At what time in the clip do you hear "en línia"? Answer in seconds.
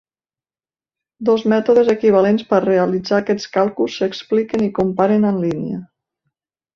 5.33-5.79